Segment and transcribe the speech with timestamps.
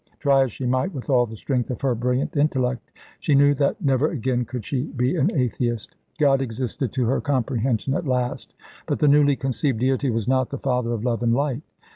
[0.19, 3.79] Try as she might, with all the strength of her brilliant intellect, she knew that
[3.83, 5.95] never again could she be an atheist.
[6.17, 8.55] God existed to her comprehension at last.
[8.87, 11.61] But the newly conceived Deity was not the Father of love and light.